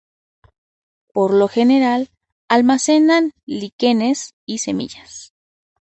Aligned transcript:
Por 1.13 1.31
lo 1.31 1.47
general 1.47 2.09
almacenan 2.47 3.33
líquenes 3.45 4.33
y 4.47 4.57
semillas. 4.57 5.31